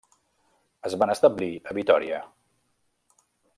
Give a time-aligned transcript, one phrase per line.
[0.89, 2.25] Es van establir a Vitòria.